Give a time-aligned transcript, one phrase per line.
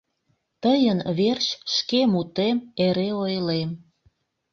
[0.63, 3.69] Тыйын верч шке мутем эре ойлем.